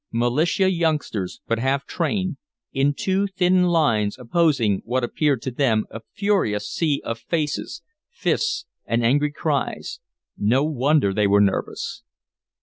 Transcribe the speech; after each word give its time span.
Militia 0.11 0.67
youngsters 0.71 1.41
but 1.45 1.59
half 1.59 1.85
trained, 1.85 2.37
in 2.73 2.91
two 2.95 3.27
thin 3.27 3.65
lines 3.65 4.17
opposing 4.17 4.81
what 4.83 5.03
appeared 5.03 5.43
to 5.43 5.51
them 5.51 5.85
a 5.91 6.01
furious 6.15 6.67
sea 6.67 7.03
of 7.05 7.19
faces, 7.19 7.83
fists 8.09 8.65
and 8.87 9.05
angry 9.05 9.31
cries 9.31 9.99
no 10.35 10.63
wonder 10.63 11.13
they 11.13 11.27
were 11.27 11.39
nervous. 11.39 12.01